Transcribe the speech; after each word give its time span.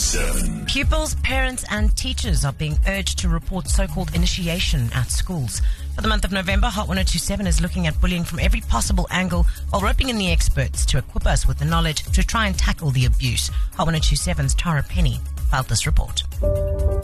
1027. 0.00 0.64
Pupils, 0.64 1.14
parents, 1.16 1.62
and 1.68 1.94
teachers 1.94 2.42
are 2.42 2.54
being 2.54 2.78
urged 2.88 3.18
to 3.18 3.28
report 3.28 3.68
so 3.68 3.86
called 3.86 4.14
initiation 4.14 4.88
at 4.94 5.10
schools. 5.10 5.60
For 5.94 6.00
the 6.00 6.08
month 6.08 6.24
of 6.24 6.32
November, 6.32 6.68
Hot 6.68 6.88
1027 6.88 7.46
is 7.46 7.60
looking 7.60 7.86
at 7.86 8.00
bullying 8.00 8.24
from 8.24 8.38
every 8.38 8.62
possible 8.62 9.06
angle 9.10 9.44
while 9.68 9.82
roping 9.82 10.08
in 10.08 10.16
the 10.16 10.32
experts 10.32 10.86
to 10.86 10.98
equip 10.98 11.26
us 11.26 11.46
with 11.46 11.58
the 11.58 11.66
knowledge 11.66 12.02
to 12.12 12.24
try 12.24 12.46
and 12.46 12.58
tackle 12.58 12.90
the 12.90 13.04
abuse. 13.04 13.50
Hot 13.74 13.86
1027's 13.88 14.54
Tara 14.54 14.82
Penny 14.82 15.18
filed 15.50 15.68
this 15.68 15.84
report. 15.84 16.22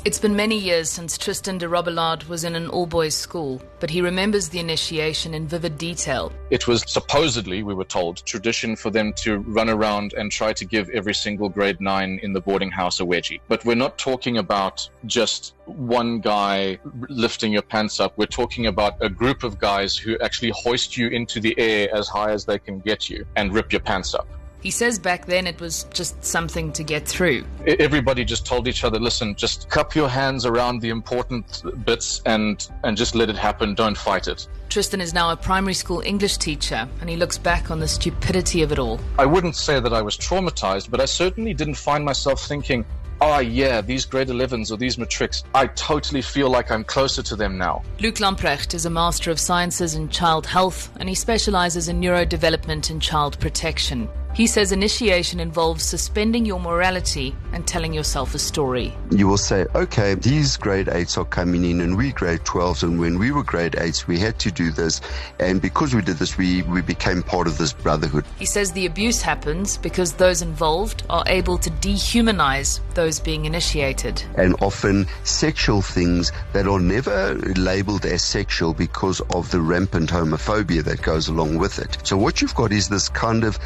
It's 0.05 0.21
been 0.21 0.37
many 0.37 0.57
years 0.57 0.89
since 0.89 1.19
Tristan 1.19 1.59
de 1.59 1.69
Robillard 1.69 2.29
was 2.29 2.45
in 2.45 2.55
an 2.55 2.69
all 2.69 2.87
boys 2.87 3.15
school, 3.15 3.61
but 3.81 3.91
he 3.91 4.01
remembers 4.01 4.49
the 4.49 4.61
initiation 4.61 5.35
in 5.35 5.49
vivid 5.49 5.79
detail. 5.79 6.33
It 6.51 6.69
was 6.69 6.85
supposedly, 6.87 7.63
we 7.63 7.75
were 7.75 7.85
told, 7.85 8.25
tradition 8.25 8.77
for 8.77 8.91
them 8.91 9.13
to 9.15 9.39
run 9.39 9.69
around 9.69 10.13
and 10.13 10.31
try 10.31 10.53
to 10.53 10.65
give 10.65 10.89
every 10.91 11.15
single 11.15 11.49
grade 11.49 11.81
nine 11.81 12.21
in 12.23 12.33
the 12.33 12.41
boarding 12.41 12.71
house 12.71 13.01
a 13.01 13.05
wedgie. 13.05 13.41
But 13.49 13.65
we're 13.65 13.75
not 13.75 13.99
talking 13.99 14.39
about 14.39 14.89
just 15.07 15.55
one 15.65 16.21
guy 16.21 16.79
lifting 17.09 17.53
your 17.53 17.63
pants 17.63 17.99
up. 17.99 18.17
We're 18.17 18.27
talking 18.27 18.67
about 18.67 18.95
a 19.01 19.09
group 19.09 19.43
of 19.43 19.59
guys 19.59 19.97
who 19.97 20.19
actually 20.21 20.53
hoist 20.55 20.97
you 20.97 21.09
into 21.09 21.41
the 21.41 21.59
air 21.59 21.89
as 21.95 22.09
high 22.09 22.31
as 22.31 22.45
they 22.45 22.59
can 22.59 22.79
get 22.81 23.11
you 23.11 23.27
and 23.35 23.53
rip 23.53 23.73
your 23.73 23.81
pants 23.81 24.15
up. 24.15 24.29
He 24.67 24.73
says 24.73 24.99
back 24.99 25.27
then 25.27 25.47
it 25.47 25.61
was 25.61 25.85
just 25.95 26.25
something 26.25 26.73
to 26.73 26.83
get 26.83 27.07
through. 27.07 27.45
Everybody 27.79 28.25
just 28.25 28.45
told 28.45 28.67
each 28.67 28.83
other, 28.83 28.99
listen, 28.99 29.37
just 29.37 29.71
cup 29.71 29.95
your 29.95 30.09
hands 30.09 30.45
around 30.45 30.81
the 30.81 30.89
important 30.89 31.63
bits 31.85 32.21
and, 32.27 32.69
and 32.83 32.97
just 32.97 33.15
let 33.15 33.31
it 33.31 33.37
happen. 33.37 33.77
Don't 33.77 33.97
fight 33.97 34.27
it. 34.27 34.49
Tristan 34.69 35.01
is 35.01 35.15
now 35.15 35.31
a 35.31 35.37
primary 35.37 35.73
school 35.73 36.01
English 36.01 36.39
teacher, 36.39 36.89
and 37.01 37.09
he 37.09 37.15
looks 37.15 37.39
back 37.39 37.71
on 37.71 37.79
the 37.79 37.87
stupidity 37.87 38.63
of 38.63 38.73
it 38.73 38.81
all. 38.81 38.99
I 39.21 39.25
wouldn't 39.25 39.55
say 39.55 39.79
that 39.79 39.93
I 39.93 40.03
was 40.03 40.17
traumatized, 40.17 40.91
but 40.91 41.01
I 41.01 41.05
certainly 41.05 41.55
didn't 41.55 41.77
find 41.77 42.05
myself 42.05 42.45
thinking, 42.45 42.85
oh 43.21 43.39
yeah, 43.39 43.81
these 43.81 44.05
grade 44.05 44.27
11s 44.27 44.73
or 44.73 44.77
these 44.77 44.99
matrics, 44.99 45.45
I 45.55 45.69
totally 45.69 46.23
feel 46.23 46.51
like 46.51 46.73
I'm 46.73 46.83
closer 46.83 47.23
to 47.23 47.37
them 47.37 47.57
now. 47.57 47.85
Luc 48.01 48.17
Lamprecht 48.17 48.75
is 48.75 48.85
a 48.85 48.91
Master 48.91 49.31
of 49.31 49.39
Sciences 49.39 49.95
in 49.95 50.09
Child 50.09 50.45
Health, 50.45 50.91
and 50.99 51.09
he 51.09 51.15
specializes 51.15 51.89
in 51.89 52.01
neurodevelopment 52.01 52.91
and 52.91 53.01
child 53.01 53.39
protection. 53.39 54.09
He 54.37 54.47
says 54.47 54.71
initiation 54.71 55.41
involves 55.41 55.83
suspending 55.83 56.45
your 56.45 56.61
morality 56.61 57.35
and 57.55 57.67
telling 57.67 57.95
yourself 57.95 58.35
a 58.35 58.39
story. 58.39 58.95
you 59.11 59.27
will 59.27 59.39
say, 59.39 59.65
okay, 59.75 60.15
these 60.15 60.59
grade 60.59 60.91
eights 60.91 61.17
are 61.17 61.25
coming 61.25 61.65
in 61.65 61.81
and 61.81 61.97
we 61.97 62.13
grade 62.13 62.41
12s. 62.41 62.83
And 62.83 63.01
when 63.01 63.19
we 63.19 63.31
were 63.31 63.43
grade 63.43 63.77
eights, 63.79 64.07
we 64.07 64.19
had 64.19 64.39
to 64.41 64.51
do 64.51 64.71
this. 64.71 65.01
And 65.41 65.63
because 65.63 65.95
we 65.95 66.03
did 66.03 66.19
this, 66.19 66.37
we, 66.37 66.61
we 66.65 66.83
became 66.83 67.23
part 67.23 67.47
of 67.47 67.57
this 67.57 67.73
brotherhood. 67.73 68.27
He 68.39 68.45
says 68.45 68.73
the 68.73 68.85
abuse 68.85 69.23
happens 69.23 69.79
because 69.79 70.13
those 70.13 70.43
involved 70.43 71.05
are 71.09 71.25
able 71.29 71.57
to 71.57 71.71
dehumanize 71.71 72.81
those 72.93 73.19
being 73.19 73.47
initiated. 73.47 74.23
And 74.37 74.55
often 74.61 75.07
sexual 75.25 75.81
things 75.81 76.31
that 76.53 76.67
are 76.67 76.81
never 76.81 77.37
labeled 77.57 78.05
as 78.05 78.23
sexual 78.23 78.75
because 78.75 79.23
of 79.35 79.51
the 79.51 79.63
rampant 79.63 80.11
homophobia 80.11 80.85
that 80.85 81.01
goes 81.01 81.29
along 81.29 81.57
with 81.57 81.79
it. 81.79 81.97
So 82.03 82.19
what 82.19 82.43
you've 82.43 82.55
got 82.55 82.71
is 82.71 82.91
this 82.91 83.09
kind 83.09 83.43
of 83.43 83.59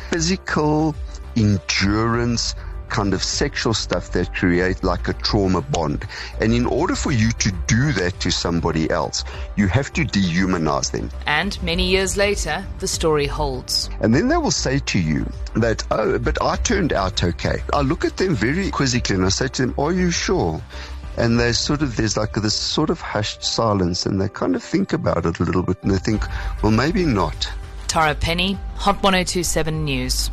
physical 0.60 0.94
endurance 1.36 2.54
kind 2.88 3.14
of 3.14 3.22
sexual 3.22 3.72
stuff 3.72 4.10
that 4.10 4.34
create 4.34 4.82
like 4.82 5.06
a 5.06 5.12
trauma 5.12 5.60
bond. 5.60 6.04
And 6.40 6.52
in 6.52 6.66
order 6.66 6.96
for 6.96 7.12
you 7.12 7.30
to 7.30 7.52
do 7.68 7.92
that 7.92 8.18
to 8.18 8.32
somebody 8.32 8.90
else, 8.90 9.22
you 9.54 9.68
have 9.68 9.92
to 9.92 10.04
dehumanize 10.04 10.90
them. 10.90 11.08
And 11.24 11.56
many 11.62 11.88
years 11.88 12.16
later, 12.16 12.66
the 12.80 12.88
story 12.88 13.26
holds. 13.26 13.88
And 14.00 14.12
then 14.12 14.26
they 14.26 14.36
will 14.36 14.50
say 14.50 14.80
to 14.80 14.98
you 14.98 15.24
that, 15.54 15.84
oh, 15.92 16.18
but 16.18 16.42
I 16.42 16.56
turned 16.56 16.92
out 16.92 17.22
okay. 17.22 17.62
I 17.72 17.82
look 17.82 18.04
at 18.04 18.16
them 18.16 18.34
very 18.34 18.72
quizzically 18.72 19.14
and 19.14 19.24
I 19.24 19.28
say 19.28 19.46
to 19.46 19.66
them, 19.66 19.74
are 19.78 19.92
you 19.92 20.10
sure? 20.10 20.60
And 21.16 21.38
they 21.38 21.52
sort 21.52 21.82
of, 21.82 21.94
there's 21.94 22.16
like 22.16 22.32
this 22.32 22.54
sort 22.56 22.90
of 22.90 23.00
hushed 23.00 23.44
silence 23.44 24.04
and 24.04 24.20
they 24.20 24.28
kind 24.28 24.56
of 24.56 24.64
think 24.64 24.92
about 24.92 25.26
it 25.26 25.38
a 25.38 25.44
little 25.44 25.62
bit 25.62 25.80
and 25.82 25.92
they 25.92 25.98
think, 25.98 26.24
well, 26.60 26.72
maybe 26.72 27.04
not. 27.04 27.48
Tara 27.90 28.14
Penny, 28.14 28.56
Hot 28.76 29.02
1027 29.02 29.84
News. 29.84 30.30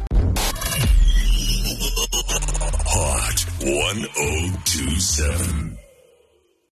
Hot 2.86 3.46
1027. 3.60 5.78